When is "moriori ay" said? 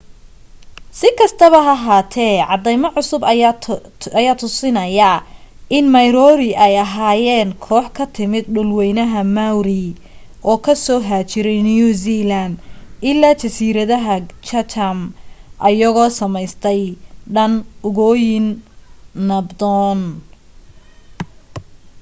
5.95-6.73